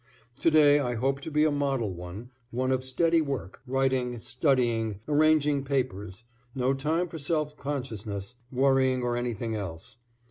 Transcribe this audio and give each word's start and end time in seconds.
To 0.39 0.49
day 0.49 0.79
I 0.79 0.95
hope 0.95 1.19
to 1.21 1.29
be 1.29 1.43
a 1.43 1.51
model 1.51 1.93
one, 1.93 2.31
one 2.49 2.71
of 2.71 2.83
steady 2.83 3.21
work, 3.21 3.61
writing, 3.67 4.17
studying, 4.19 4.99
arranging 5.07 5.63
papers; 5.63 6.23
no 6.55 6.73
time 6.73 7.07
for 7.07 7.19
self 7.19 7.55
consciousness, 7.55 8.33
worrying 8.51 9.03
or 9.03 9.15
anything 9.15 9.53
else. 9.55 9.97